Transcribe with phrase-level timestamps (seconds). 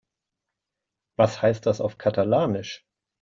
[1.15, 2.87] Was heißt das auf Katalanisch?